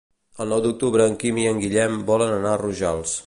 [0.45, 3.19] El nou d'octubre en Quim i en Guillem volen anar a Rojals.